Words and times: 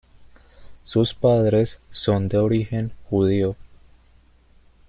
Sus 0.83 1.13
padres 1.13 1.77
son 1.91 2.27
de 2.27 2.39
origen 2.39 2.91
judío. 3.11 3.55